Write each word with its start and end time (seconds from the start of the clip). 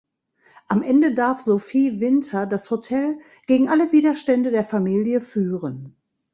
Am 0.67 0.81
Ende 0.81 1.13
darf 1.13 1.41
Sofie 1.41 1.99
Winter 1.99 2.47
das 2.47 2.71
Hotel 2.71 3.19
gegen 3.45 3.69
alle 3.69 3.91
Widerstände 3.91 4.49
der 4.49 4.63
Familie 4.63 5.21
führen. 5.21 5.95